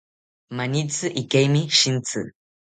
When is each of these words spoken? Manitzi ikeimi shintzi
Manitzi 0.55 1.07
ikeimi 1.21 1.61
shintzi 1.77 2.21